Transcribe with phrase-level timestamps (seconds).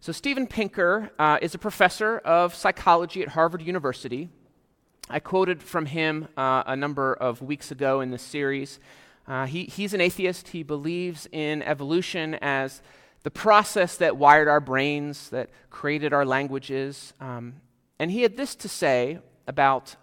[0.00, 4.28] So, Steven Pinker uh, is a professor of psychology at Harvard University.
[5.10, 8.78] I quoted from him uh, a number of weeks ago in this series.
[9.26, 10.48] Uh, he, he's an atheist.
[10.48, 12.80] He believes in evolution as
[13.24, 17.12] the process that wired our brains, that created our languages.
[17.20, 17.54] Um,
[17.98, 19.18] and he had this to say
[19.48, 19.96] about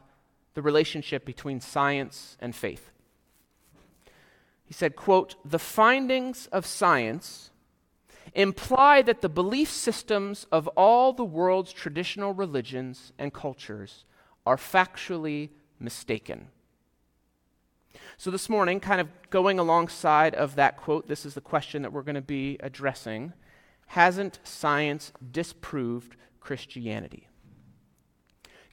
[0.55, 2.91] the relationship between science and faith.
[4.65, 7.51] He said, quote, "The findings of science
[8.35, 14.03] imply that the belief systems of all the world's traditional religions and cultures
[14.45, 15.49] are factually
[15.79, 16.49] mistaken.
[18.17, 21.91] So, this morning, kind of going alongside of that quote, this is the question that
[21.91, 23.33] we're going to be addressing.
[23.87, 27.27] Hasn't science disproved Christianity?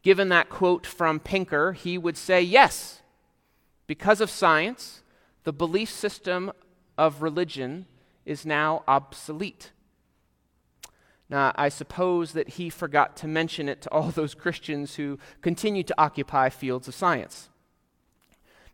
[0.02, 3.02] Given that quote from Pinker, he would say yes.
[3.86, 5.02] Because of science,
[5.44, 6.52] the belief system
[6.98, 7.86] of religion
[8.24, 9.72] is now obsolete.
[11.28, 15.82] Now, I suppose that he forgot to mention it to all those Christians who continue
[15.84, 17.48] to occupy fields of science.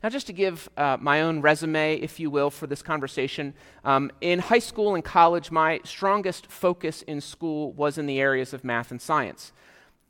[0.02, 3.54] Now, just to give uh, my own resume, if you will, for this conversation,
[3.84, 8.52] um, in high school and college, my strongest focus in school was in the areas
[8.52, 9.52] of math and science.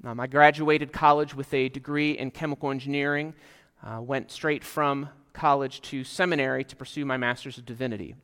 [0.04, 3.34] Um, I graduated college with a degree in chemical engineering,
[3.82, 8.14] uh, went straight from college to seminary to pursue my master's of divinity.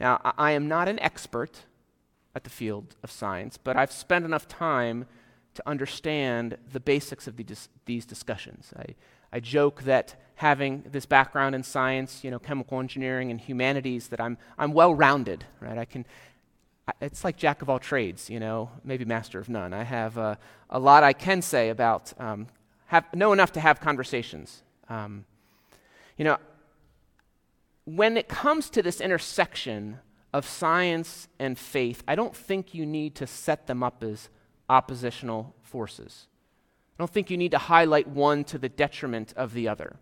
[0.00, 1.64] Now, I am not an expert
[2.34, 5.06] at the field of science, but I've spent enough time
[5.54, 8.72] to understand the basics of the dis- these discussions.
[8.76, 8.94] I,
[9.32, 14.20] I joke that having this background in science, you know, chemical engineering and humanities, that
[14.20, 15.76] I'm, I'm well rounded, right?
[15.76, 16.06] I can,
[16.86, 19.72] I, it's like jack of all trades, you know, maybe master of none.
[19.72, 20.36] I have uh,
[20.70, 22.46] a lot I can say about, um,
[22.86, 24.62] have, know enough to have conversations.
[24.88, 25.24] Um,
[26.16, 26.38] you know,
[27.96, 29.98] when it comes to this intersection
[30.34, 34.28] of science and faith, I don't think you need to set them up as
[34.68, 36.26] oppositional forces.
[36.98, 39.96] I don't think you need to highlight one to the detriment of the other.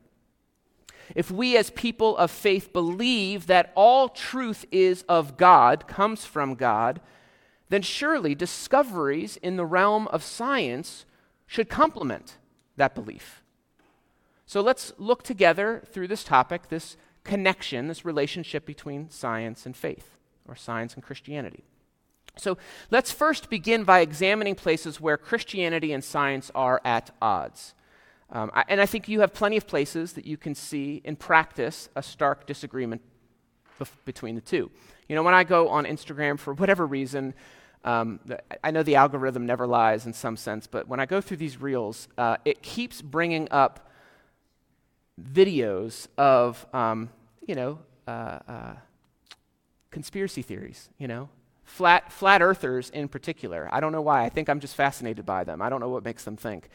[1.14, 6.56] If we as people of faith believe that all truth is of God, comes from
[6.56, 7.00] God,
[7.68, 11.04] then surely discoveries in the realm of science
[11.46, 12.38] should complement
[12.76, 13.44] that belief.
[14.44, 20.16] So let's look together through this topic, this connection, this relationship between science and faith,
[20.48, 21.64] or science and Christianity.
[22.38, 22.56] So
[22.90, 27.74] let's first begin by examining places where Christianity and science are at odds.
[28.30, 31.16] Um, I, and I think you have plenty of places that you can see in
[31.16, 33.02] practice a stark disagreement
[33.80, 34.70] bef- between the two.
[35.08, 37.34] You know, when I go on Instagram for whatever reason,
[37.84, 38.20] um,
[38.62, 41.60] I know the algorithm never lies in some sense, but when I go through these
[41.60, 43.85] reels, uh, it keeps bringing up
[45.20, 47.10] videos of, um,
[47.46, 48.74] you know, uh, uh,
[49.90, 51.28] conspiracy theories, you know,
[51.64, 53.68] flat, flat earthers in particular.
[53.72, 54.24] I don't know why.
[54.24, 55.62] I think I'm just fascinated by them.
[55.62, 56.68] I don't know what makes them think.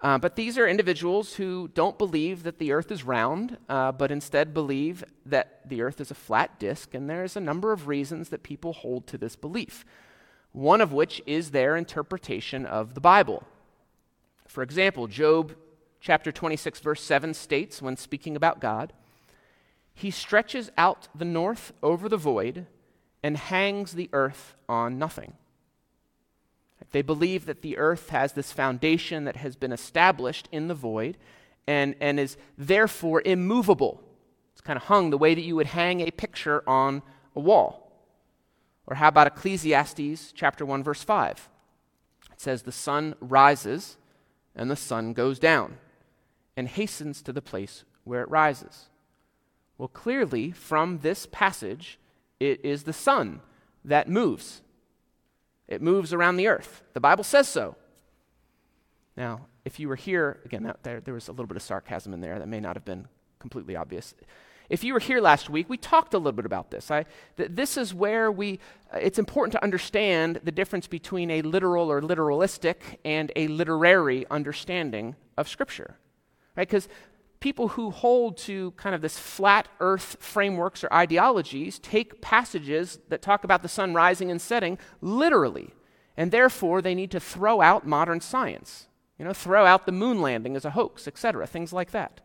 [0.00, 4.12] Uh, but these are individuals who don't believe that the earth is round, uh, but
[4.12, 8.28] instead believe that the earth is a flat disk, and there's a number of reasons
[8.28, 9.84] that people hold to this belief.
[10.52, 13.42] One of which is their interpretation of the Bible.
[14.46, 15.56] For example, Job
[16.00, 18.92] chapter 26, verse 7 states, when speaking about God,
[19.94, 22.66] He stretches out the north over the void
[23.22, 25.34] and hangs the earth on nothing.
[26.92, 31.18] They believe that the earth has this foundation that has been established in the void
[31.66, 34.02] and, and is therefore immovable.
[34.52, 37.02] It's kind of hung the way that you would hang a picture on
[37.36, 37.92] a wall.
[38.86, 41.48] Or how about Ecclesiastes chapter 1 verse 5?
[42.32, 43.98] It says the sun rises
[44.54, 45.76] and the sun goes down
[46.58, 48.86] and hastens to the place where it rises.
[49.78, 52.00] Well, clearly, from this passage,
[52.40, 53.42] it is the sun
[53.84, 54.60] that moves.
[55.68, 56.82] It moves around the earth.
[56.94, 57.76] The Bible says so.
[59.16, 62.12] Now, if you were here, again, that, there, there was a little bit of sarcasm
[62.12, 63.06] in there that may not have been
[63.38, 64.16] completely obvious.
[64.68, 66.90] If you were here last week, we talked a little bit about this.
[66.90, 68.58] I, th- this is where we,
[68.92, 74.26] uh, it's important to understand the difference between a literal or literalistic and a literary
[74.28, 75.98] understanding of Scripture
[76.58, 76.68] right?
[76.68, 76.88] Because
[77.38, 83.22] people who hold to kind of this flat earth frameworks or ideologies take passages that
[83.22, 85.72] talk about the sun rising and setting literally.
[86.16, 88.88] And therefore, they need to throw out modern science.
[89.20, 92.20] You know, throw out the moon landing as a hoax, etc., things like that.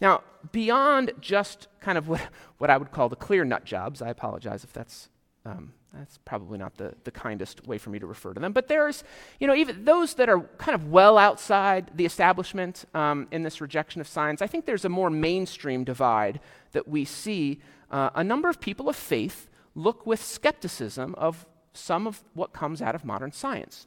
[0.00, 0.22] Now,
[0.52, 2.20] beyond just kind of what,
[2.58, 5.08] what I would call the clear nut jobs, I apologize if that's
[5.44, 8.52] um, that's probably not the, the kindest way for me to refer to them.
[8.52, 9.04] But there's,
[9.38, 13.60] you know, even those that are kind of well outside the establishment um, in this
[13.60, 16.40] rejection of science, I think there's a more mainstream divide
[16.72, 17.60] that we see.
[17.90, 22.80] Uh, a number of people of faith look with skepticism of some of what comes
[22.82, 23.86] out of modern science.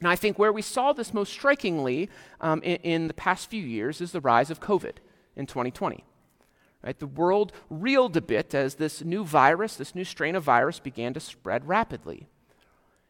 [0.00, 2.10] And I think where we saw this most strikingly
[2.40, 4.96] um, in, in the past few years is the rise of COVID
[5.36, 6.04] in 2020.
[6.84, 6.98] Right?
[6.98, 11.14] The world reeled a bit as this new virus, this new strain of virus, began
[11.14, 12.26] to spread rapidly.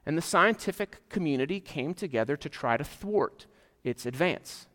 [0.04, 3.46] And the scientific community came together to try to thwart
[3.82, 4.66] its advance.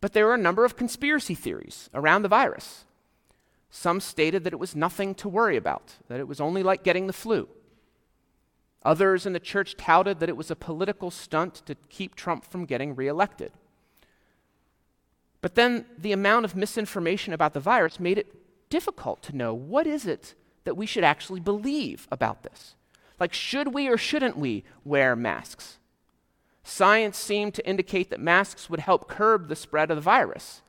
[0.00, 2.84] But there were a number of conspiracy theories around the virus.
[3.70, 7.06] Some stated that it was nothing to worry about, that it was only like getting
[7.06, 7.48] the flu.
[8.84, 12.64] Others in the church touted that it was a political stunt to keep Trump from
[12.64, 13.52] getting reelected.
[15.42, 18.34] But then the amount of misinformation about the virus made it
[18.70, 20.34] difficult to know what is it
[20.64, 22.76] that we should actually believe about this.
[23.20, 25.78] Like, should we or shouldn't we wear masks?
[26.64, 30.62] Science seemed to indicate that masks would help curb the spread of the virus.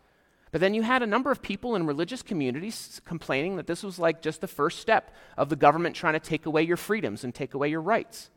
[0.52, 4.00] But then you had a number of people in religious communities complaining that this was
[4.00, 7.34] like just the first step of the government trying to take away your freedoms and
[7.34, 8.30] take away your rights.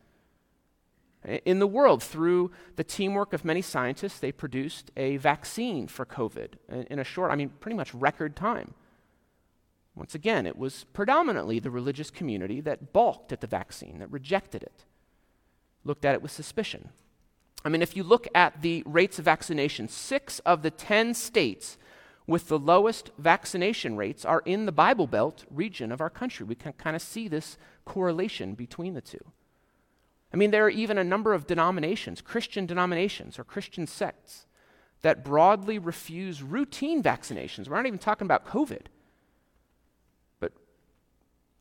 [1.45, 6.55] In the world, through the teamwork of many scientists, they produced a vaccine for COVID
[6.89, 8.75] in a short, I mean, pretty much record time.
[9.97, 14.63] Once again, it was predominantly the religious community that balked at the vaccine, that rejected
[14.63, 14.85] it,
[15.85, 16.91] looked at it with suspicion.
[17.65, 21.79] I mean, if you look at the rates of vaccination, six of the 10 states
[22.27, 26.45] with the lowest vaccination rates are in the Bible Belt region of our country.
[26.45, 29.33] We can kind of see this correlation between the two.
[30.37, 34.45] I mean, there are even a number of denominations, Christian denominations or Christian sects,
[35.01, 37.71] that broadly refuse routine vaccinations.
[37.71, 38.83] We're not even talking about COVID,
[40.39, 40.53] but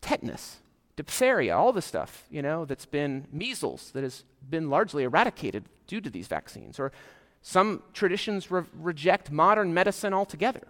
[0.02, 0.58] tetanus,
[0.98, 6.02] diphtheria, all the stuff, you know, that's been measles, that has been largely eradicated due
[6.02, 6.78] to these vaccines.
[6.78, 6.92] Or
[7.42, 10.68] some traditions re- reject modern medicine altogether.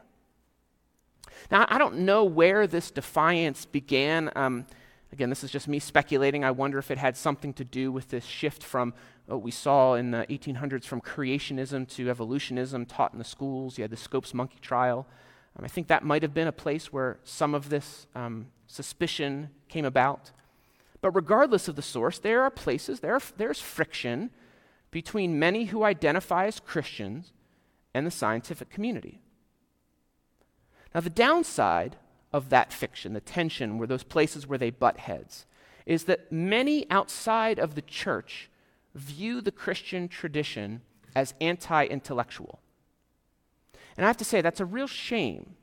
[1.50, 4.32] Now, I don't know where this defiance began.
[4.36, 4.68] Um,
[5.16, 6.44] Again, this is just me speculating.
[6.44, 8.94] I wonder if it had something to do with this shift from
[9.28, 13.78] what we saw in the 1800s from creationism to evolutionism taught in the schools.
[13.78, 15.08] You had the Scopes monkey trial.
[15.58, 19.52] Um, I think that might have been a place where some of this um, suspicion
[19.70, 20.34] came about.
[21.00, 24.32] But regardless of the source, there are places, there are, there's friction
[24.92, 27.32] between many who identify as Christians
[27.94, 29.22] and the scientific community.
[30.94, 31.96] Now, the downside
[32.36, 35.46] of that fiction, the tension, where those places where they butt heads,
[35.86, 38.50] is that many outside of the church
[38.94, 40.82] view the Christian tradition
[41.16, 42.60] as anti intellectual.
[43.96, 45.56] And I have to say, that's a real shame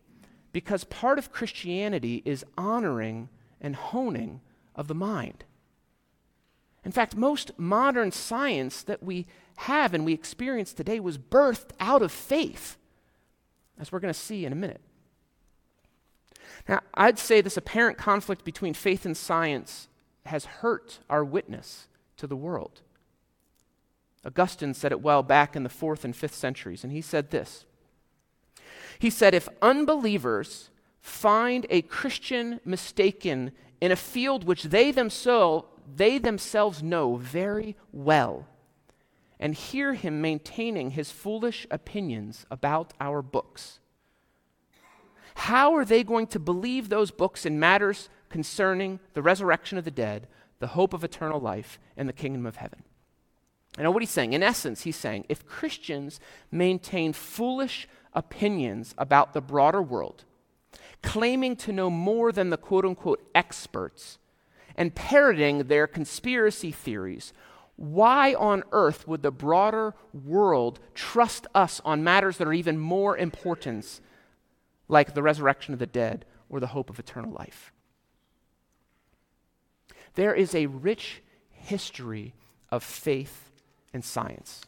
[0.50, 3.28] because part of Christianity is honoring
[3.60, 4.40] and honing
[4.74, 5.44] of the mind.
[6.86, 9.26] In fact, most modern science that we
[9.56, 12.78] have and we experience today was birthed out of faith,
[13.78, 14.80] as we're going to see in a minute.
[16.68, 19.88] Now, I'd say this apparent conflict between faith and science
[20.26, 22.82] has hurt our witness to the world.
[24.24, 27.64] Augustine said it well back in the fourth and fifth centuries, and he said this.
[28.98, 30.70] He said, If unbelievers
[31.00, 33.50] find a Christian mistaken
[33.80, 35.66] in a field which they themselves,
[35.96, 38.46] they themselves know very well,
[39.40, 43.80] and hear him maintaining his foolish opinions about our books,
[45.34, 49.90] how are they going to believe those books in matters concerning the resurrection of the
[49.90, 52.82] dead, the hope of eternal life, and the kingdom of heaven?
[53.76, 54.34] You know what he's saying?
[54.34, 56.20] In essence, he's saying if Christians
[56.50, 60.24] maintain foolish opinions about the broader world,
[61.02, 64.18] claiming to know more than the quote unquote experts,
[64.76, 67.32] and parroting their conspiracy theories,
[67.76, 73.16] why on earth would the broader world trust us on matters that are even more
[73.16, 74.00] important
[74.92, 77.72] like the resurrection of the dead or the hope of eternal life.
[80.14, 82.34] There is a rich history
[82.70, 83.50] of faith
[83.94, 84.60] and science.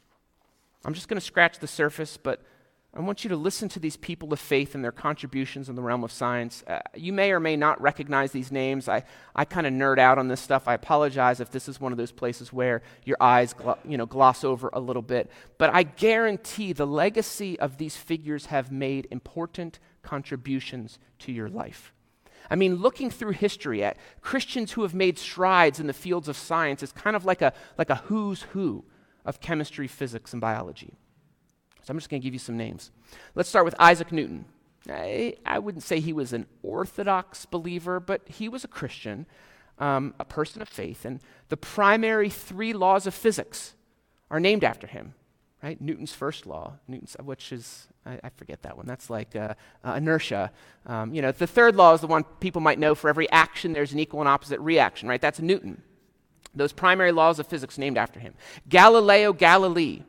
[0.84, 2.40] I'm just going to scratch the surface, but
[2.96, 5.82] I want you to listen to these people of faith and their contributions in the
[5.82, 6.62] realm of science.
[6.66, 8.88] Uh, you may or may not recognize these names.
[8.88, 9.02] I,
[9.34, 10.68] I kind of nerd out on this stuff.
[10.68, 14.06] I apologize if this is one of those places where your eyes gl- you know,
[14.06, 15.28] gloss over a little bit.
[15.58, 21.92] But I guarantee the legacy of these figures have made important contributions to your life.
[22.50, 26.36] I mean, looking through history at Christians who have made strides in the fields of
[26.36, 28.84] science is kind of like a, like a who's who
[29.24, 30.94] of chemistry, physics, and biology.
[31.82, 32.90] So I'm just going to give you some names.
[33.34, 34.44] Let's start with Isaac Newton.
[34.88, 39.26] I, I wouldn't say he was an orthodox believer, but he was a Christian,
[39.78, 41.04] um, a person of faith.
[41.06, 43.74] And the primary three laws of physics
[44.30, 45.14] are named after him
[45.64, 45.80] right?
[45.80, 48.84] Newton's first law, Newton's, which is, I, I forget that one.
[48.86, 50.52] That's like uh, uh, inertia.
[50.84, 53.72] Um, you know, the third law is the one people might know for every action,
[53.72, 55.22] there's an equal and opposite reaction, right?
[55.22, 55.82] That's Newton.
[56.54, 58.34] Those primary laws of physics named after him.
[58.68, 60.02] Galileo Galilei,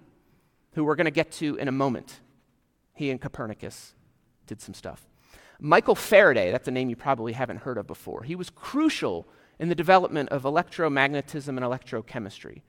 [0.74, 2.20] who we're going to get to in a moment.
[2.94, 3.94] He and Copernicus
[4.48, 5.08] did some stuff.
[5.62, 8.24] Michael Faraday, that's a name you probably haven't heard of before.
[8.24, 9.26] He was crucial
[9.58, 12.62] in the development of electromagnetism and electrochemistry.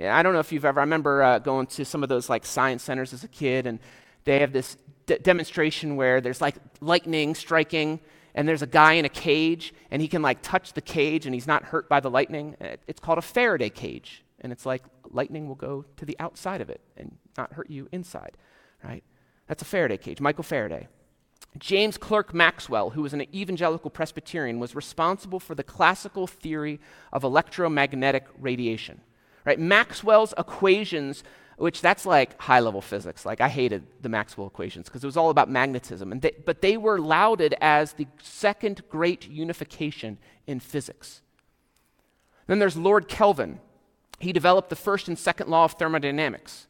[0.00, 2.30] Yeah, I don't know if you've ever, I remember uh, going to some of those
[2.30, 3.78] like science centers as a kid, and
[4.24, 8.00] they have this d- demonstration where there's like lightning striking,
[8.34, 11.34] and there's a guy in a cage, and he can like touch the cage, and
[11.34, 12.56] he's not hurt by the lightning.
[12.86, 16.70] It's called a Faraday cage, and it's like lightning will go to the outside of
[16.70, 18.38] it and not hurt you inside,
[18.82, 19.04] right?
[19.48, 20.88] That's a Faraday cage, Michael Faraday.
[21.58, 26.80] James Clerk Maxwell, who was an evangelical Presbyterian, was responsible for the classical theory
[27.12, 29.02] of electromagnetic radiation.
[29.44, 29.58] Right?
[29.58, 31.24] Maxwell's equations,
[31.56, 33.24] which that's like high level physics.
[33.24, 36.12] Like I hated the Maxwell equations because it was all about magnetism.
[36.12, 41.22] And they, but they were lauded as the second great unification in physics.
[42.46, 43.60] Then there's Lord Kelvin.
[44.18, 46.66] He developed the first and second law of thermodynamics.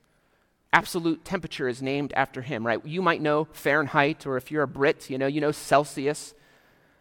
[0.73, 2.85] Absolute temperature is named after him, right?
[2.87, 6.35] You might know Fahrenheit, or if you're a Brit, you know, you know Celsius.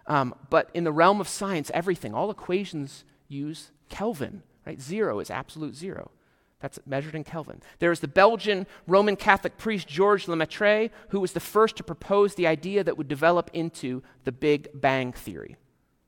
[0.08, 4.42] Um, but in the realm of science, everything, all equations use Kelvin.
[4.70, 4.80] Right?
[4.80, 6.12] Zero is absolute zero.
[6.60, 7.64] That's measured in Kelvin.
[7.80, 12.36] There is the Belgian Roman Catholic priest Georges Lemaitre, who was the first to propose
[12.36, 15.56] the idea that would develop into the Big Bang Theory.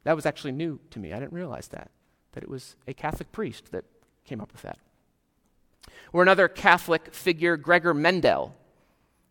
[0.04, 1.12] That was actually new to me.
[1.12, 1.90] I didn't realize that,
[2.34, 3.84] that it was a Catholic priest that
[4.26, 4.78] came up with that.
[6.14, 8.56] Or another Catholic figure, Gregor Mendel.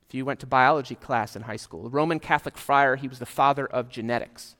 [0.08, 3.20] If you went to biology class in high school, a Roman Catholic friar, he was
[3.20, 4.56] the father of genetics.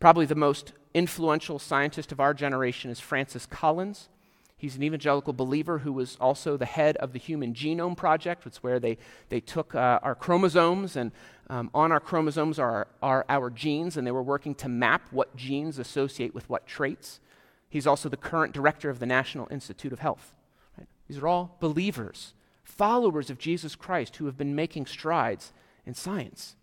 [0.00, 4.08] Probably the most influential scientist of our generation is Francis Collins.
[4.56, 8.46] He's an evangelical believer who was also the head of the Human Genome Project.
[8.46, 8.96] It's where they,
[9.28, 11.12] they took uh, our chromosomes, and
[11.50, 15.36] um, on our chromosomes are, are our genes, and they were working to map what
[15.36, 17.20] genes associate with what traits.
[17.68, 20.32] He's also the current director of the National Institute of Health.
[20.78, 20.86] Right?
[21.08, 22.32] These are all believers,
[22.62, 25.52] followers of Jesus Christ who have been making strides
[25.84, 26.56] in science.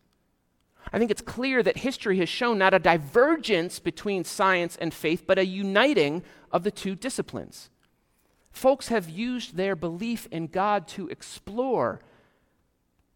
[0.92, 5.26] I think it's clear that history has shown not a divergence between science and faith,
[5.26, 7.70] but a uniting of the two disciplines.
[8.52, 12.02] Folks have used their belief in God to explore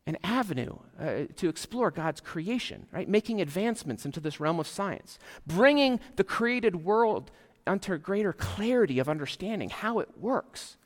[0.08, 3.10] an avenue uh, to explore God's creation, right?
[3.10, 5.18] Making advancements into this realm of science,
[5.48, 7.32] bringing the created world
[7.66, 10.78] under greater clarity of understanding how it works.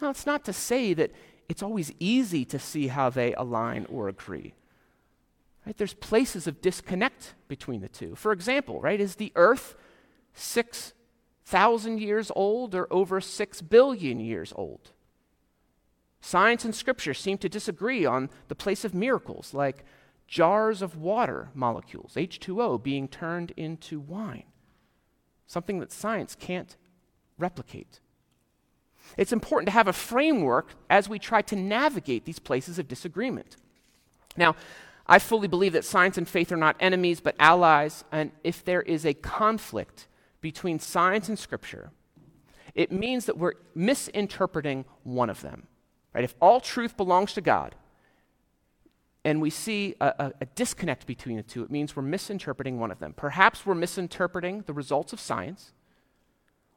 [0.00, 1.10] Now, it's not to say that
[1.48, 4.54] it's always easy to see how they align or agree.
[5.66, 5.76] Right?
[5.76, 8.14] There's places of disconnect between the two.
[8.14, 9.74] For example, right, is the earth
[10.34, 14.92] 6,000 years old or over 6 billion years old?
[16.20, 19.84] Science and scripture seem to disagree on the place of miracles, like
[20.26, 24.44] jars of water molecules, H2O, being turned into wine,
[25.46, 26.76] something that science can't
[27.38, 28.00] replicate.
[29.16, 33.56] It's important to have a framework as we try to navigate these places of disagreement.
[34.36, 34.56] Now,
[35.08, 38.04] I fully believe that science and faith are not enemies, but allies.
[38.10, 40.08] And if there is a conflict
[40.40, 41.90] between science and scripture,
[42.74, 45.68] it means that we're misinterpreting one of them.
[46.12, 46.24] Right?
[46.24, 47.74] If all truth belongs to God,
[49.24, 52.92] and we see a, a, a, disconnect between the two, it means we're misinterpreting one
[52.92, 53.12] of them.
[53.12, 55.72] Perhaps we're misinterpreting the results of science,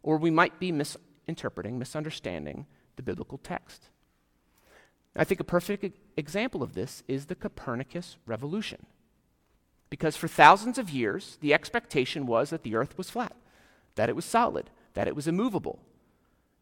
[0.02, 3.90] or we might be misinterpreting, misunderstanding the biblical text.
[5.20, 8.86] I think a perfect example of this is the Copernicus revolution.
[9.90, 13.36] Because for thousands of years, the expectation was that the earth was flat,
[13.96, 15.80] that it was solid, that it was immovable,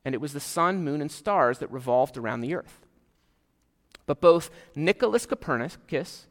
[0.03, 2.79] and it was the sun, moon, and stars that revolved around the earth.
[4.07, 6.25] But both Nicholas Copernicus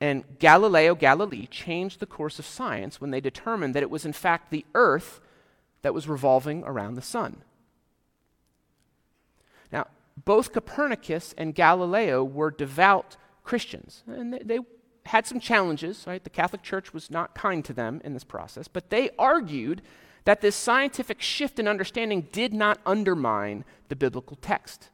[0.00, 4.14] and Galileo Galilei changed the course of science when they determined that it was, in
[4.14, 5.20] fact, the earth
[5.82, 7.42] that was revolving around the sun
[10.24, 14.02] both Copernicus and Galileo were devout Christians.
[14.06, 14.58] And they, they,
[15.06, 16.22] had some challenges, right?
[16.22, 19.82] The Catholic Church was not kind to them in this process, but they argued
[20.24, 24.90] that this scientific shift in understanding did not undermine the biblical text.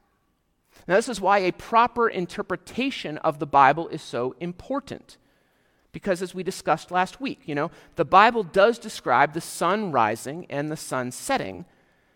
[0.87, 5.17] Now, this is why a proper interpretation of the Bible is so important.
[5.91, 10.45] Because as we discussed last week, you know, the Bible does describe the sun rising
[10.49, 11.65] and the sun setting,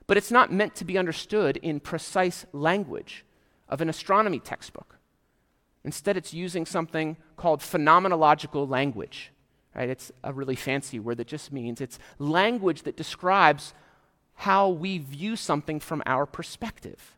[0.07, 3.25] but it's not meant to be understood in precise language
[3.69, 4.97] of an astronomy textbook.
[5.83, 9.31] Instead, it's using something called phenomenological language.
[9.75, 9.89] Right?
[9.89, 13.73] It's a really fancy word that just means it's language that describes
[14.33, 17.15] how we view something from our perspective.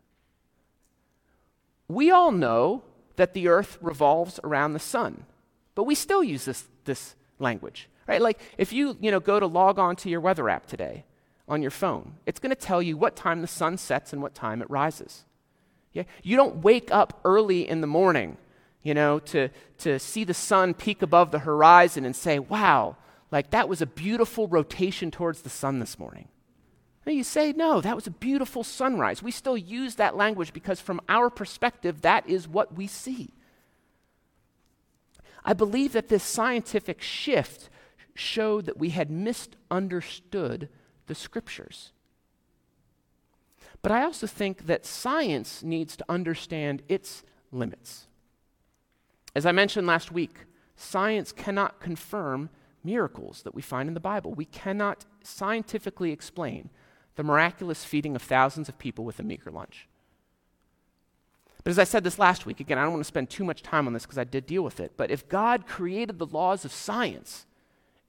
[1.87, 2.83] We all know
[3.15, 5.25] that the earth revolves around the sun,
[5.75, 7.89] but we still use this, this language.
[8.07, 8.21] Right?
[8.21, 11.05] Like if you, you know, go to log on to your weather app today,
[11.49, 12.13] on your phone.
[12.25, 15.25] It's going to tell you what time the sun sets and what time it rises.
[15.91, 16.03] Yeah?
[16.23, 18.37] You don't wake up early in the morning,
[18.83, 22.95] you know, to, to see the sun peak above the horizon and say, wow,
[23.31, 26.27] like that was a beautiful rotation towards the sun this morning.
[27.05, 29.23] And you say, no, that was a beautiful sunrise.
[29.23, 33.33] We still use that language because, from our perspective, that is what we see.
[35.43, 37.69] I believe that this scientific shift
[38.13, 40.69] showed that we had misunderstood
[41.09, 41.91] the scriptures.
[43.81, 48.07] But I also think that science needs to understand its limits.
[49.35, 52.49] As I mentioned last week, science cannot confirm
[52.83, 54.33] miracles that we find in the Bible.
[54.33, 56.69] We cannot scientifically explain
[57.15, 59.87] the miraculous feeding of thousands of people with a meager lunch.
[61.63, 63.61] But as I said this last week, again, I don't want to spend too much
[63.61, 64.93] time on this because I did deal with it.
[64.95, 67.45] But if God created the laws of science,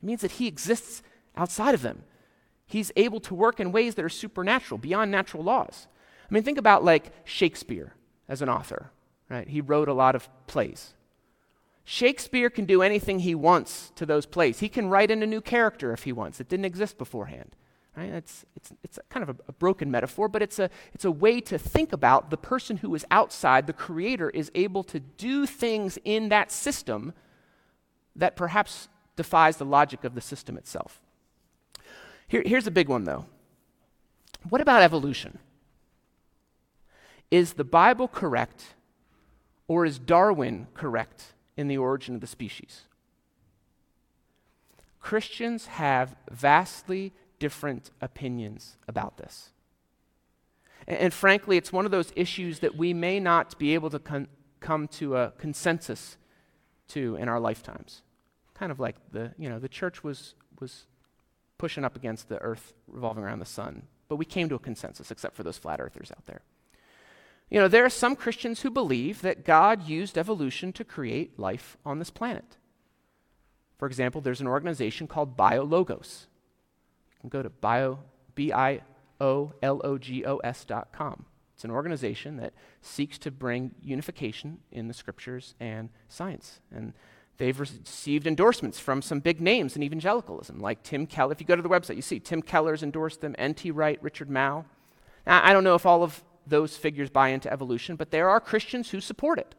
[0.01, 1.03] it means that He exists
[1.37, 2.05] outside of them.
[2.71, 5.89] He's able to work in ways that are supernatural, beyond natural laws.
[6.31, 7.95] I mean, think about like Shakespeare
[8.29, 8.93] as an author,
[9.29, 9.49] right?
[9.49, 10.95] He wrote a lot of plays.
[11.83, 14.61] Shakespeare can do anything he wants to those plays.
[14.61, 16.39] He can write in a new character if he wants.
[16.39, 17.57] It didn't exist beforehand.
[17.97, 18.11] Right?
[18.11, 21.41] It's, it's, it's kind of a, a, broken metaphor, but it's a, it's a way
[21.41, 25.99] to think about the person who is outside, the creator, is able to do things
[26.05, 27.15] in that system
[28.15, 31.03] that perhaps defies the logic of the system itself.
[32.31, 33.27] Here, here's a big one, though.
[34.49, 35.41] What about evolution?
[37.29, 38.75] Is the Bible correct,
[39.67, 42.83] or is Darwin correct in the origin of the species?
[45.01, 49.51] Christians have vastly different opinions about this.
[50.87, 53.99] And, and, frankly, it's one of those issues that we may not be able to
[53.99, 54.29] con-
[54.61, 56.17] come to a consensus
[56.89, 58.03] to in our lifetimes.
[58.55, 60.87] Kind of like the, you know, the church was, was
[61.61, 65.11] pushing up against the earth revolving around the sun, but we came to a consensus,
[65.11, 66.41] except for those flat earthers out there.
[67.51, 71.77] You know, there are some Christians who believe that God used evolution to create life
[71.85, 72.57] on this planet.
[73.77, 76.25] For example, there's an organization called BioLogos
[77.13, 77.99] You can go to bio,
[78.35, 78.85] B-I-O-L-O-G-O-S
[80.65, 81.27] dot com.
[81.55, 86.61] It's an organization that seeks to bring unification in the scriptures and science.
[86.75, 86.95] And
[87.41, 91.33] they've received endorsements from some big names in evangelicalism, like Tim Keller.
[91.33, 93.71] If you go to the website, you see Tim Keller's endorsed them, N.T.
[93.71, 94.67] Wright, Richard Mouw.
[95.27, 98.41] Now, I don't know if all of those figures buy into evolution, but there are
[98.41, 99.55] Christians who support it.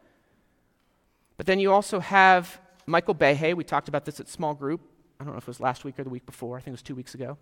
[1.38, 3.56] But then you also have Michael Behe.
[3.56, 4.82] We talked about this at small group.
[5.20, 6.58] I don't know if it was last week or the week before.
[6.58, 7.40] I think it was two weeks ago.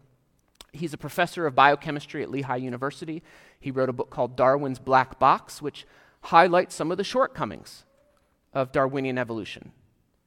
[0.72, 3.24] He's a professor of biochemistry at Lehigh University.
[3.60, 5.86] He wrote a book called Darwin's Black Box, which
[6.22, 7.84] highlights some of the shortcomings
[8.54, 9.74] of Darwinian evolution.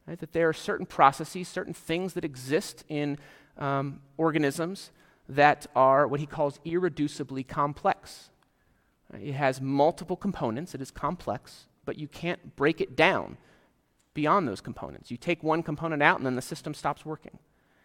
[0.06, 0.18] Right?
[0.18, 3.18] That there are certain processes, certain things that exist in
[3.58, 4.90] um, organisms
[5.28, 8.30] that are what he calls irreducibly complex.
[9.12, 9.22] Right?
[9.22, 13.36] It has multiple components, it is complex, but you can't break it down
[14.14, 15.10] beyond those components.
[15.10, 17.38] You take one component out, and then the system stops working.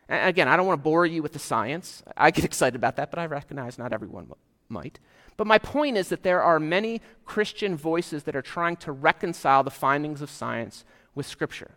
[0.10, 2.04] And again, I don't want to bore you with the science.
[2.16, 4.32] I get excited about that, but I recognize not everyone
[4.70, 5.00] might.
[5.36, 9.64] But my point is that there are many Christian voices that are trying to reconcile
[9.64, 11.72] the findings of science with Scripture.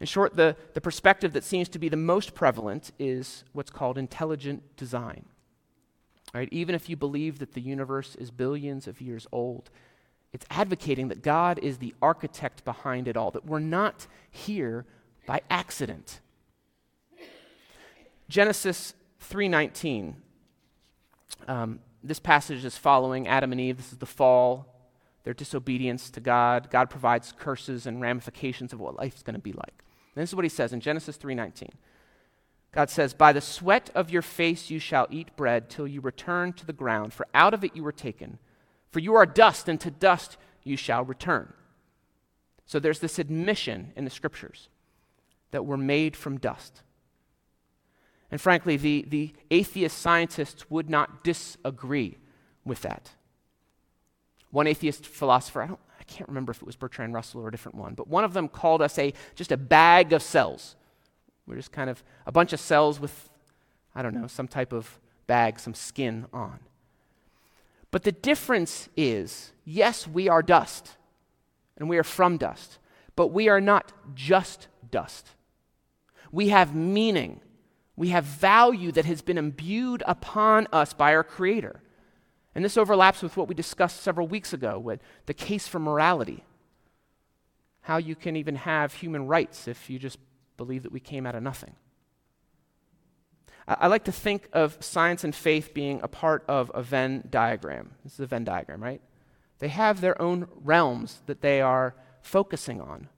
[0.00, 3.98] In short, the, the perspective that seems to be the most prevalent is what's called
[3.98, 5.26] intelligent design.
[6.32, 6.48] Right?
[6.50, 9.68] Even if you believe that the universe is billions of years old,
[10.32, 14.86] it's advocating that God is the architect behind it all, that we're not here
[15.26, 16.20] by accident.
[18.28, 20.14] Genesis 3:19.
[21.48, 23.76] Um, this passage is following Adam and Eve.
[23.76, 24.66] This is the fall,
[25.24, 26.70] their disobedience to God.
[26.70, 29.84] God provides curses and ramifications of what life's going to be like.
[30.14, 31.70] And this is what he says in Genesis 3:19.
[32.72, 36.52] God says, "By the sweat of your face you shall eat bread till you return
[36.54, 38.38] to the ground, for out of it you were taken.
[38.90, 41.52] For you are dust, and to dust you shall return."
[42.66, 44.68] So there's this admission in the scriptures
[45.50, 46.82] that we're made from dust.
[48.30, 52.18] And frankly, the, the atheist scientists would not disagree
[52.64, 53.10] with that.
[54.50, 57.76] One atheist philosopher, I, don't, can't remember if it was Bertrand Russell or a different
[57.76, 60.76] one, but one of them called us a, just a bag of cells.
[61.46, 63.30] We're just kind of a bunch of cells with,
[63.94, 66.60] I don't know, some type of bag, some skin on.
[67.90, 70.96] But the difference is yes, we are dust,
[71.76, 72.78] and we are from dust,
[73.16, 75.30] but we are not just dust.
[76.32, 77.40] We have meaning
[78.00, 81.82] we have value that has been imbued upon us by our Creator.
[82.54, 86.44] And this overlaps with what we discussed several weeks ago with the case for morality.
[87.82, 90.18] How you can even have human rights if you just
[90.56, 91.74] believe that we came out of nothing.
[93.66, 97.92] I, like to think of science and faith being a part of a Venn diagram.
[98.02, 99.00] This is a Venn diagram, right?
[99.60, 103.08] They have their own realms that they are focusing on.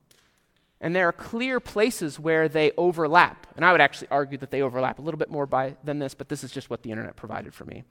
[0.81, 3.47] And there are clear places where they overlap.
[3.57, 6.12] And I would actually argue that they overlap a little bit more by, than this,
[6.12, 7.85] but this is just what the internet provided for me.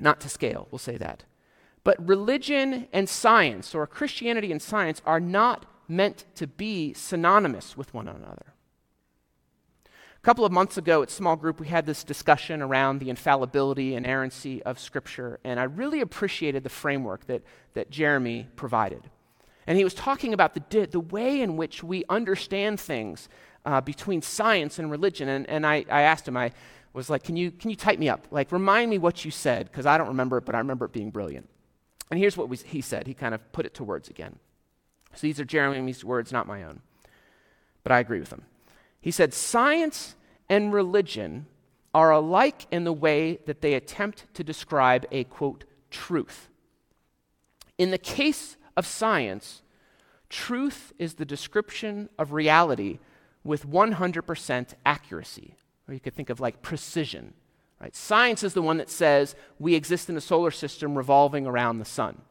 [0.00, 1.24] Not to scale, we'll say that.
[1.84, 7.92] But religion and science, or Christianity and science, are not meant to be synonymous with
[7.92, 8.54] one another.
[9.86, 13.94] A couple of months ago at small group, we had this discussion around the infallibility
[13.94, 19.08] and errancy of Scripture, and I really appreciated the framework that, that Jeremy provided.
[19.66, 23.28] And he was talking about the, the way in which we understand things
[23.64, 25.28] uh, between science and religion.
[25.28, 26.52] And, and I, I asked him, I
[26.92, 28.26] was like, can you, can you type me up?
[28.30, 30.92] Like, remind me what you said, because I don't remember it, but I remember it
[30.92, 31.48] being brilliant.
[32.10, 33.06] And here's what we, he said.
[33.06, 34.38] He kind of put it to words again.
[35.14, 36.80] So these are Jeremy's words, not my own.
[37.82, 38.42] But I agree with him.
[39.00, 40.14] He said, Science
[40.48, 41.46] and religion
[41.94, 46.48] are alike in the way that they attempt to describe a, quote, truth.
[47.78, 49.62] In the case of science,
[50.28, 52.98] truth is the description of reality
[53.42, 55.54] with 100% accuracy.
[55.90, 57.34] Or you could think of like precision.
[57.80, 57.96] Right?
[57.96, 61.84] Science is the one that says we exist in a solar system revolving around the
[61.84, 62.22] sun.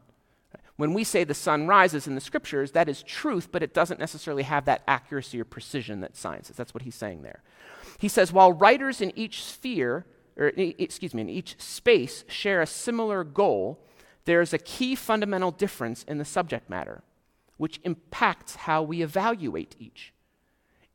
[0.76, 4.00] When we say the sun rises in the scriptures, that is truth, but it doesn't
[4.00, 6.56] necessarily have that accuracy or precision that science is.
[6.56, 7.42] That's what he's saying there.
[7.98, 10.06] He says, while writers in each sphere,
[10.38, 13.78] or excuse me, in each space share a similar goal,
[14.24, 17.02] there is a key fundamental difference in the subject matter,
[17.58, 20.14] which impacts how we evaluate each.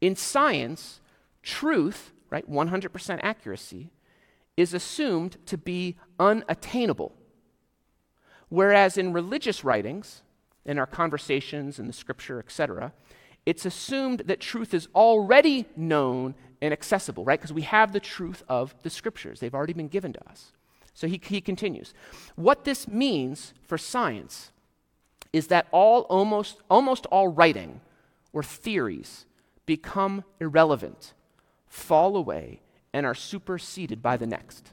[0.01, 0.99] In science,
[1.43, 3.91] truth, right, 100% accuracy,
[4.57, 7.13] is assumed to be unattainable.
[8.49, 10.21] Whereas in religious writings,
[10.65, 12.93] in our conversations, in the scripture, etc.,
[13.45, 17.39] it's assumed that truth is already known and accessible, right?
[17.39, 20.53] Because we have the truth of the scriptures, they've already been given to us.
[20.93, 21.93] So he, he continues.
[22.35, 24.51] What this means for science
[25.33, 27.81] is that all almost, almost all writing
[28.31, 29.25] or theories
[29.65, 31.13] become irrelevant,
[31.75, 32.61] fall away,
[32.93, 34.71] and are superseded by the next.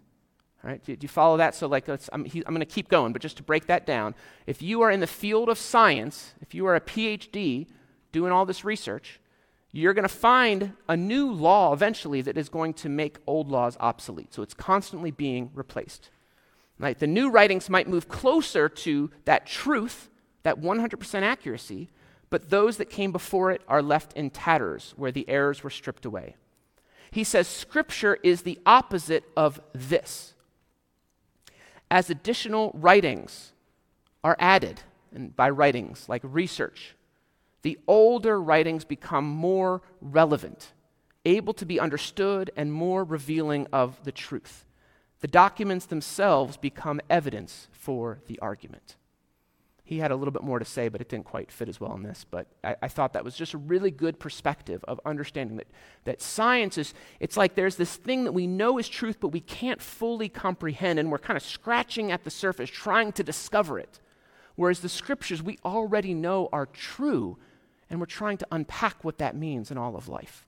[0.63, 1.55] All right, do, do you follow that?
[1.55, 4.15] So, like, I'm, I'm going to keep going, but just to break that down,
[4.47, 7.67] if you are in the field of science, if you are a PhD
[8.13, 9.21] doing all this research,
[9.73, 13.77] you're going to find a new law eventually that is going to make old laws
[13.81, 14.33] obsolete.
[14.33, 16.11] So it's constantly being replaced.
[16.79, 16.99] Right?
[16.99, 20.11] The new writings might move closer to that truth,
[20.43, 21.91] that 100% accuracy,
[22.31, 26.05] but those that came before it are left in tatters where the errors were stripped
[26.05, 26.37] away.
[27.13, 30.33] He says Scripture is the opposite of this.
[31.91, 33.53] As additional writings
[34.25, 34.81] are added,
[35.15, 36.97] and by writings like research,
[37.61, 40.73] the older writings become more relevant,
[41.27, 44.65] able to be understood, and more revealing of the truth.
[45.21, 48.97] The documents themselves become evidence for the argument.
[49.93, 51.95] He had a little bit more to say, but it didn't quite fit as well
[51.95, 52.25] in this.
[52.25, 55.67] But I, I, thought that was just a really good perspective of understanding that,
[56.05, 59.41] that science is, it's like there's this thing that we know is truth, but we
[59.41, 64.01] can't fully comprehend, and we're kind of scratching at the surface, trying to discover it.
[64.55, 67.37] Whereas the scriptures we already know are true,
[67.91, 70.47] and we're trying to unpack what that means in all of life.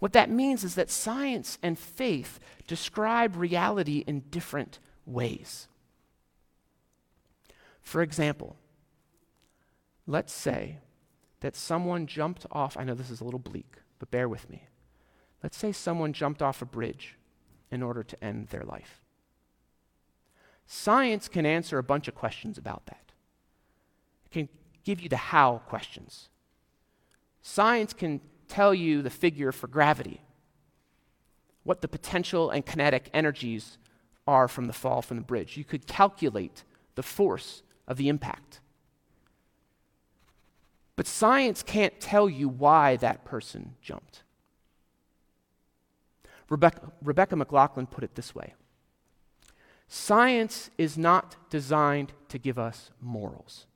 [0.00, 5.68] What that means is that science and faith describe reality in different ways.
[7.86, 8.56] For example,
[10.08, 10.78] let's say
[11.38, 14.64] that someone jumped off, I know this is a little bleak, but bear with me.
[15.40, 17.16] Let's say someone jumped off a bridge
[17.70, 19.02] in order to end their life.
[20.66, 23.12] Science can answer a bunch of questions about that.
[24.24, 24.48] It can
[24.82, 26.28] give you the how questions.
[27.40, 30.20] Science can tell you the figure for gravity,
[31.62, 33.78] what the potential and kinetic energies
[34.26, 35.56] are from the fall from the bridge.
[35.56, 36.64] You could calculate
[36.96, 38.60] the force of the impact.
[40.96, 44.22] But science can't tell you why that person jumped.
[46.48, 48.54] Rebecca, Rebecca McLaughlin put it this way
[49.88, 53.66] Science is not designed to give us morals.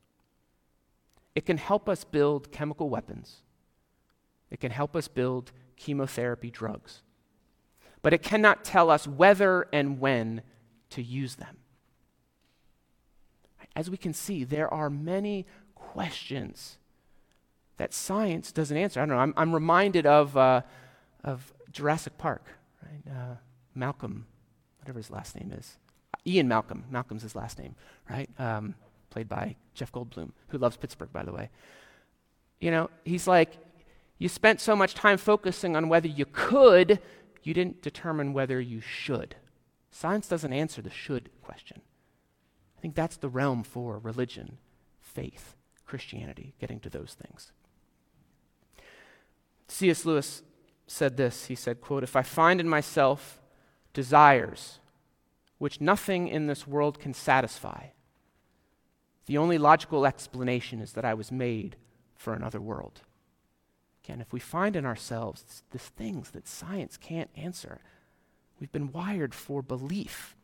[1.35, 3.43] It can help us build chemical weapons.
[4.51, 7.03] It can help us build chemotherapy drugs.
[8.03, 10.43] But it cannot tell us whether and when
[10.91, 11.60] to use them.
[13.77, 16.79] As we can see, there are many questions
[17.77, 19.01] that science doesn't answer.
[19.01, 19.23] I don't know.
[19.23, 20.63] I'm, I'm reminded of, uh,
[21.25, 22.45] of Jurassic Park,
[22.83, 23.15] right?
[23.15, 23.35] Uh,
[23.75, 24.27] Malcolm,
[24.81, 25.79] whatever his last name is.
[26.27, 26.85] Ian Malcolm.
[26.91, 27.75] Malcolm's his last name,
[28.09, 28.29] right?
[28.39, 28.75] Um,
[29.09, 31.49] played by Jeff Goldblum, who loves Pittsburgh, by the way.
[32.61, 33.57] You know, he's like,
[34.19, 37.01] you spent so much time focusing on whether you could
[37.43, 39.37] you didn't determine whether you should.
[39.91, 41.81] Science doesn't answer the should question.
[42.81, 44.57] I think that's the realm for religion,
[45.03, 47.53] faith, Christianity, getting to those things.
[49.69, 50.07] C.S.
[50.07, 50.43] Lewis
[50.87, 51.45] said this.
[51.45, 53.43] He said, quote, "If I find in myself
[53.93, 54.79] desires
[55.59, 57.89] which nothing in this world can satisfy,
[59.27, 61.77] the only logical explanation is that I was made
[62.15, 63.03] for another world."
[64.03, 67.83] Again, if we find in ourselves these things that science can't answer,
[68.59, 70.35] we've been wired for belief.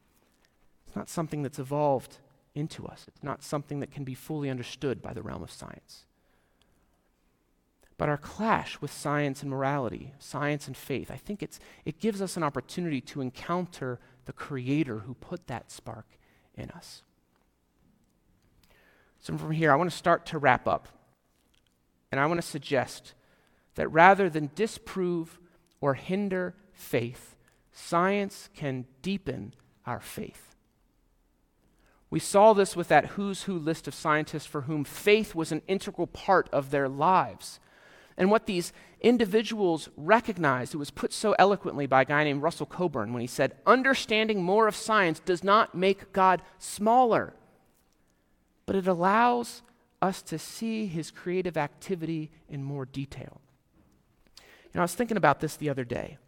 [0.87, 2.19] It's not something that's evolved
[2.57, 6.05] into us, it's not something that can be fully understood by the realm of science.
[7.99, 12.21] But our clash with science and morality, science and faith, I think it's, it gives
[12.21, 16.07] us an opportunity to encounter the Creator who put that spark
[16.55, 17.03] in us.
[19.21, 20.89] So, from here, I want to start to wrap up.
[22.13, 23.15] And I want to suggest
[23.75, 25.41] that rather than disprove
[25.81, 27.37] or hinder faith,
[27.73, 30.56] science can deepen our faith.
[32.11, 35.63] We saw this with that who's who list of scientists for whom faith was an
[35.67, 37.59] integral part of their lives.
[38.17, 42.67] And what these individuals recognized, it was put so eloquently by a guy named Russell
[42.67, 47.35] Cowburn when he said, Understanding more of science does not make God smaller,
[48.65, 49.63] but it allows
[50.01, 53.41] us to see his creative activity in more detail
[54.39, 56.19] You know, I was thinking about this the other day.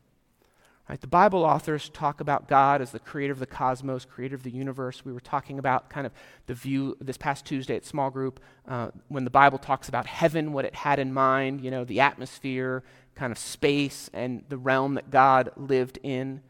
[0.89, 4.43] Right, the Bible authors talk about God as the creator of the cosmos, creator of
[4.43, 5.05] the universe.
[5.05, 6.15] We were talking about kind of
[6.47, 10.55] the view this past Tuesday at small group uh, when the Bible talks about heaven,
[10.55, 12.83] what it had in mind, you know, the atmosphere,
[13.15, 16.41] kind of space, and the realm that God lived in.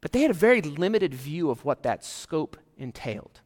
[0.00, 3.41] But they had a very limited view of what that scope entailed.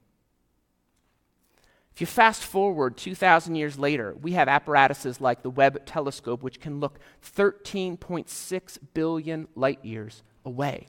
[1.96, 6.60] If you fast forward 2,000 years later, we have apparatuses like the Webb telescope, which
[6.60, 10.88] can look 13.6 billion light years away.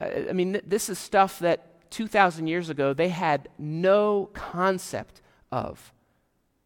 [0.00, 5.20] Uh, I mean, th- this is stuff that 2,000 years ago they had no concept
[5.50, 5.92] of.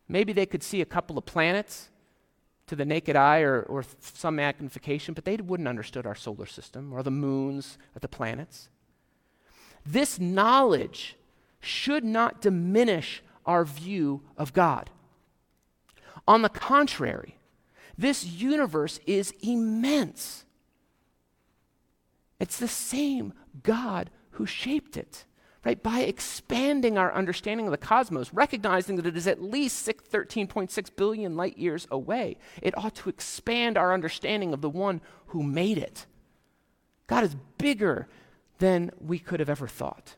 [0.08, 1.88] Maybe they could see a couple of planets
[2.66, 6.92] to the naked eye or, or some magnification, but they wouldn't understood our solar system
[6.92, 8.68] or the moons or the planets.
[9.86, 11.14] This knowledge
[11.68, 14.90] should not diminish our view of God.
[16.26, 17.38] On the contrary,
[17.96, 20.44] this universe is immense.
[22.40, 25.24] It's the same God who shaped it,
[25.64, 25.82] right?
[25.82, 31.36] By expanding our understanding of the cosmos, recognizing that it is at least 13.6 billion
[31.36, 36.06] light years away, it ought to expand our understanding of the one who made it.
[37.06, 38.06] God is bigger
[38.58, 40.14] than we could have ever thought.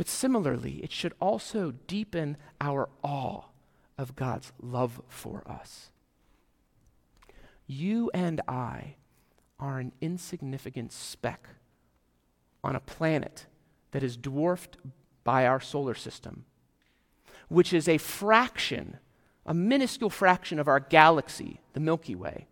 [0.00, 3.42] But similarly, it should also deepen our awe
[3.98, 5.90] of God's love for us.
[7.66, 8.94] You and I
[9.58, 11.48] are an insignificant speck
[12.64, 13.44] on a planet
[13.90, 14.78] that is dwarfed
[15.22, 16.46] by our solar system,
[17.50, 18.96] which is a fraction,
[19.44, 22.46] a minuscule fraction of our galaxy, the Milky Way.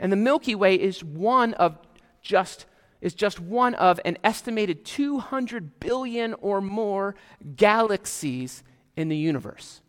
[0.00, 1.78] And the Milky Way is one of
[2.22, 2.66] just
[3.00, 7.14] is just one of an estimated 200 billion or more
[7.56, 8.62] galaxies
[8.96, 9.80] in the universe.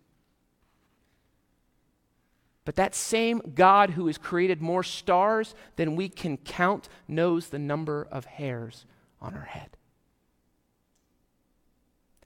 [2.66, 7.60] But that same God who has created more stars than we can count knows the
[7.60, 8.86] number of hairs
[9.22, 9.78] on our head.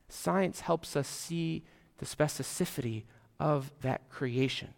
[0.10, 1.64] Science helps us see
[2.00, 3.04] the specificity
[3.40, 4.70] of that creation.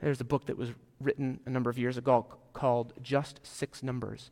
[0.00, 4.30] There's a book that was written a number of years ago called Just Six Numbers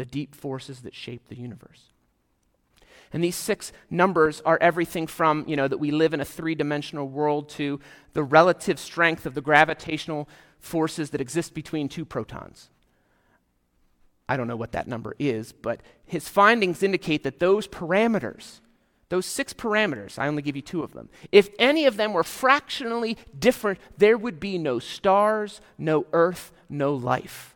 [0.00, 1.90] the deep forces that shape the universe.
[3.12, 6.54] And these six numbers are everything from, you know, that we live in a three
[6.54, 7.80] dimensional world to
[8.14, 10.26] the relative strength of the gravitational
[10.58, 12.70] forces that exist between two protons.
[14.26, 18.60] I don't know what that number is, but his findings indicate that those parameters,
[19.10, 22.24] those six parameters, I only give you two of them, if any of them were
[22.24, 27.54] fractionally different, there would be no stars, no earth, no life.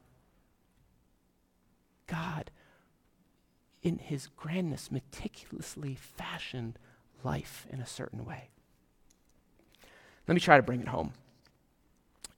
[2.14, 2.50] God,
[3.82, 6.78] in his grandness, meticulously fashioned
[7.24, 8.50] life in a certain way.
[10.28, 11.12] Let me try to bring it home.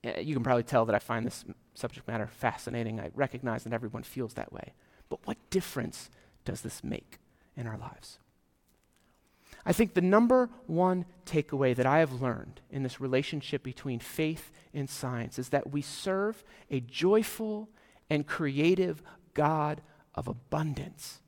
[0.04, 2.98] Uh, you can probably tell that I find this subject matter fascinating.
[2.98, 4.72] I recognize that everyone feels that way.
[5.08, 6.10] But what difference
[6.44, 7.18] does this make
[7.56, 8.18] in our lives?
[9.64, 14.52] I think the number one takeaway that I have learned in this relationship between faith
[14.72, 17.68] and science is that we serve a joyful
[18.08, 19.02] and creative
[19.36, 19.80] God
[20.16, 21.20] of abundance.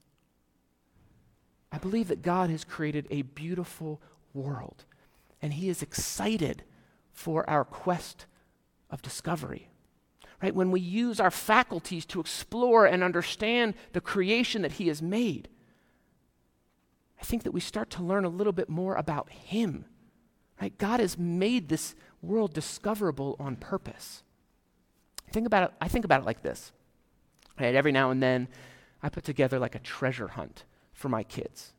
[1.70, 4.00] I believe that God has created a beautiful
[4.34, 4.84] world,
[5.40, 6.64] and He is excited
[7.12, 8.26] for our quest
[8.90, 9.68] of discovery.
[10.42, 10.54] Right?
[10.54, 15.48] When we use our faculties to explore and understand the creation that He has made,
[17.20, 19.84] I think that we start to learn a little bit more about Him.
[20.60, 20.76] Right?
[20.78, 24.22] God has made this world discoverable on purpose.
[25.30, 26.72] Think about it, I think about it like this.
[27.60, 27.74] Right?
[27.74, 28.48] Every now and then,
[29.02, 31.72] I put together like a treasure hunt for my kids.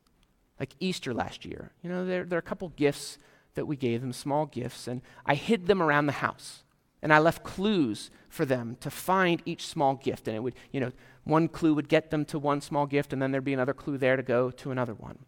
[0.59, 1.71] Like Easter last year.
[1.81, 3.17] You know, there, there are a couple gifts
[3.55, 6.63] that we gave them, small gifts, and I hid them around the house.
[7.01, 10.27] And I left clues for them to find each small gift.
[10.27, 10.91] And it would, you know,
[11.23, 13.97] one clue would get them to one small gift, and then there'd be another clue
[13.97, 15.19] there to go to another one.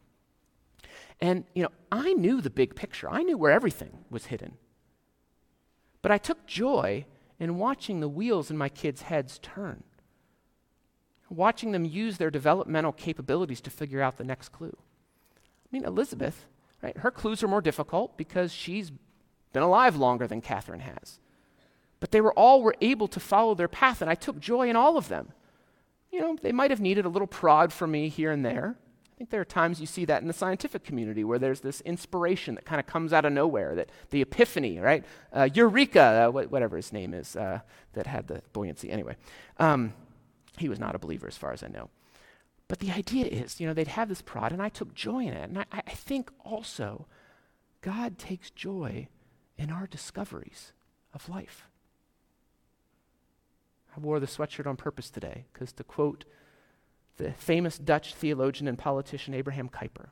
[1.22, 4.58] And, you know, I knew the big picture, I knew where everything was hidden.
[6.02, 7.06] But I took joy
[7.40, 9.84] in watching the wheels in my kids' heads turn,
[11.32, 14.76] watching them use their developmental capabilities to figure out the next clue.
[14.78, 16.46] I mean, Elizabeth,
[16.82, 18.92] right, her clues are more difficult because she's
[19.54, 21.20] been alive longer than Catherine has.
[22.00, 24.76] But they were all were able to follow their path, and I took joy in
[24.76, 25.32] all of them.
[26.12, 28.76] You know, they might have needed a little prod from me here and there,
[29.22, 31.82] I think there are times you see that in the scientific community where there's this
[31.82, 35.06] inspiration that kind of comes out of nowhere, that the epiphany, right?
[35.32, 37.60] Uh, Eureka, uh, wh- whatever his name is, uh,
[37.94, 38.90] that had the buoyancy.
[38.90, 39.16] Anyway,
[39.60, 39.94] um,
[40.58, 41.90] he was not a believer as far as I know.
[42.68, 45.34] But the idea is, you know, they'd have this prod, and I took joy in
[45.34, 45.50] it.
[45.50, 47.06] And I, I think also
[47.82, 49.08] God takes joy
[49.58, 50.72] in our discoveries
[51.14, 51.68] of life.
[53.96, 56.24] I wore the sweatshirt on purpose today because to quote
[57.18, 60.08] the famous Dutch theologian and politician Abraham Kuyper.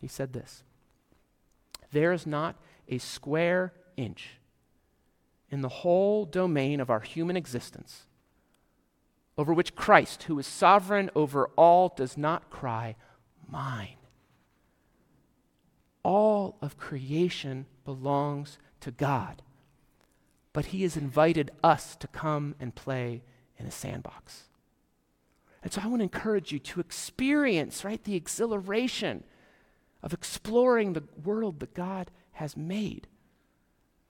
[0.00, 0.62] He said this
[1.92, 2.56] There is not
[2.88, 4.38] a square inch
[5.50, 8.06] in the whole domain of our human existence
[9.38, 12.96] over which Christ, who is sovereign over all, does not cry,
[13.48, 13.96] Mine.
[16.02, 19.42] All of creation belongs to God,
[20.52, 23.22] but He has invited us to come and play
[23.58, 24.44] in a sandbox.
[25.62, 29.22] And so I want to encourage you to experience, right, the exhilaration
[30.02, 33.06] of exploring the world that God has made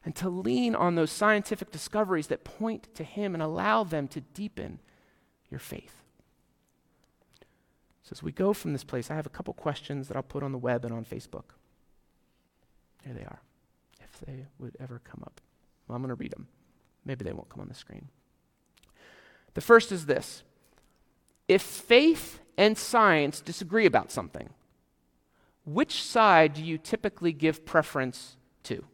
[0.05, 4.21] and to lean on those scientific discoveries that point to Him and allow them to
[4.21, 4.81] deepen
[5.53, 6.03] your faith.
[8.03, 10.43] So, as we go from this place, I have a couple questions that I'll put
[10.43, 11.55] on the web and on Facebook.
[13.05, 13.41] Here they are,
[14.01, 15.41] if they would ever come up.
[15.87, 16.49] Well, I'm going to read them.
[17.05, 18.09] Maybe they won't come on the screen.
[19.55, 20.43] The first is this
[21.47, 24.51] if faith and science disagree about something,
[25.65, 28.85] which side do you typically give preference to?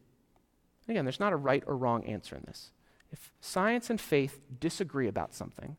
[0.89, 2.73] Again, there's not a right or wrong answer in this.
[3.11, 5.77] If science and faith disagree about something,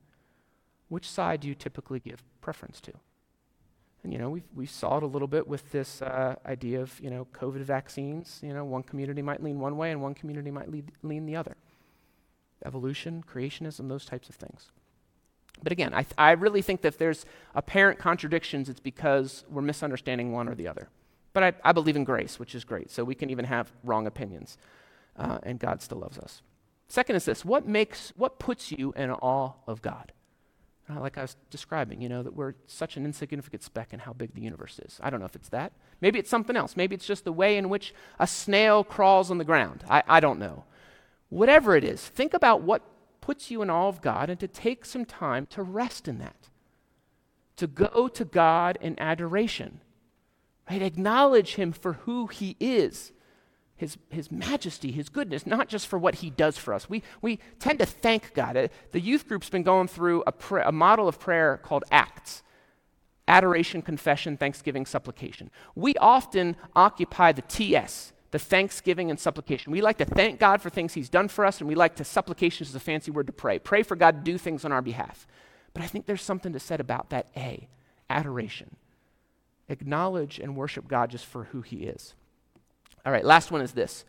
[0.90, 2.92] which side do you typically give preference to?
[4.04, 7.00] And, you know, we we saw it a little bit with this uh, idea of,
[7.02, 8.40] you know, COVID vaccines.
[8.42, 11.36] You know, one community might lean one way and one community might lead, lean the
[11.36, 11.58] other.
[12.66, 14.72] Evolution, creationism, those types of things.
[15.62, 19.62] But again, I, th- I really think that if there's apparent contradictions, it's because we're
[19.62, 20.90] misunderstanding one or the other.
[21.34, 22.90] But I, I believe in grace, which is great.
[22.90, 24.58] So we can even have wrong opinions,
[25.18, 26.42] uh, and God still loves us.
[26.88, 30.14] Second is this what makes, what puts you in awe of God?
[30.90, 34.14] Uh, like I was describing, you know, that we're such an insignificant speck in how
[34.14, 35.00] big the universe is.
[35.04, 35.72] I don't know if it's that.
[36.02, 36.76] Maybe it's something else.
[36.76, 39.84] Maybe it's just the way in which a snail crawls on the ground.
[39.88, 40.64] I, I don't know.
[41.30, 42.82] Whatever it is, think about what
[43.22, 46.50] puts you in awe of God and to take some time to rest in that.
[47.58, 49.82] To go to God in adoration,
[50.70, 50.82] right?
[50.82, 53.12] Acknowledge Him for who He is,
[53.80, 56.90] His, his majesty, His goodness, not just for what He does for us.
[56.90, 58.58] We, we tend to thank God.
[58.58, 62.44] Uh, the youth group's been going through a, pra- a model of prayer called ACTS
[63.30, 65.50] adoration, confession, thanksgiving, supplication.
[65.76, 69.72] We often occupy the TS, the thanksgiving and supplication.
[69.72, 72.04] We like to thank God for things He's done for us, and we like to,
[72.04, 73.60] supplication is a fancy word to pray.
[73.60, 75.26] Pray for God to do things on our behalf.
[75.74, 77.70] But I think there's something to said about that A,
[78.10, 78.76] adoration.
[79.70, 82.16] Acknowledge and worship God just for who He is.
[83.10, 84.06] All right, last one is this.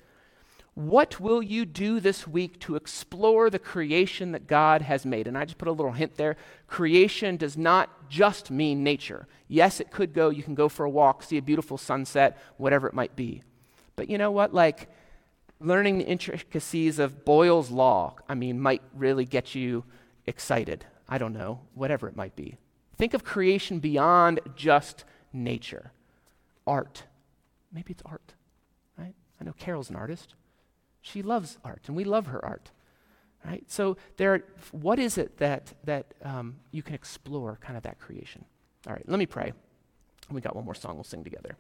[0.75, 5.27] What will you do this week to explore the creation that God has made?
[5.27, 6.37] And I just put a little hint there.
[6.67, 9.27] Creation does not just mean nature.
[9.49, 12.87] Yes, it could go, you can go for a walk, see a beautiful sunset, whatever
[12.89, 13.43] it might be.
[13.97, 14.53] But you know what?
[14.53, 14.91] Like,
[15.61, 19.85] learning the intricacies of Boyle's Law, I mean, might really get you
[20.27, 20.85] excited.
[21.09, 22.59] I don't know, whatever it might be.
[22.99, 25.93] Think of creation beyond just nature.
[26.67, 27.05] Art.
[27.73, 28.35] Maybe it's art?
[29.41, 30.35] I know Carol's an artist.
[31.01, 32.71] She loves art, and we love her art,
[33.45, 33.65] right?
[33.71, 37.99] So, there, are, what is it that, that um, you can explore, kind of that
[37.99, 38.45] creation?
[38.87, 39.53] All right, let me pray.
[40.31, 41.57] We got one more song we'll sing together.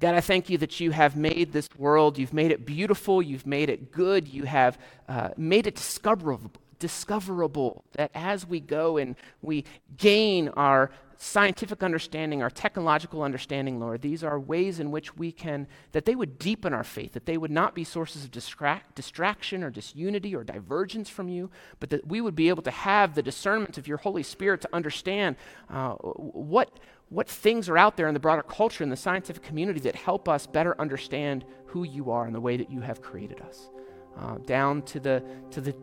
[0.00, 3.46] God, I thank you that you have made this world, you've made it beautiful, you've
[3.46, 4.78] made it good, you have
[5.08, 7.84] uh, made it discoverable, discoverable.
[7.92, 9.64] That as we go and we
[9.96, 15.66] gain our scientific understanding, our technological understanding, Lord, these are ways in which we can,
[15.90, 19.64] that they would deepen our faith, that they would not be sources of distract, distraction
[19.64, 21.50] or disunity or divergence from you,
[21.80, 24.68] but that we would be able to have the discernment of your Holy Spirit to
[24.72, 25.36] understand
[25.68, 26.70] uh, what
[27.10, 30.28] what things are out there in the broader culture in the scientific community that help
[30.28, 33.70] us better understand who you are and the way that you have created us.
[34.18, 35.74] Uh, down to the to the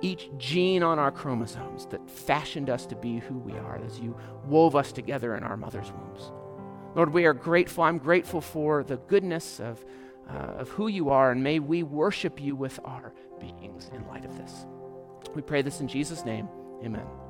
[0.00, 4.16] each gene on our chromosomes that fashioned us to be who we are as you
[4.44, 6.32] wove us together in our mother's wombs.
[6.94, 7.84] Lord we are grateful.
[7.84, 9.84] I'm grateful for the goodness of
[10.28, 14.26] uh, of who you are and may we worship you with our beings in light
[14.26, 14.66] of this.
[15.34, 16.48] We pray this in jesus name.
[16.84, 17.27] Amen